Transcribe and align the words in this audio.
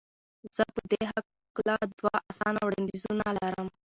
زه 0.55 0.63
په 0.75 0.81
دې 0.91 1.01
هکله 1.11 1.75
دوه 1.99 2.15
اسانه 2.29 2.61
وړاندیزونه 2.63 3.25
لرم. 3.39 3.67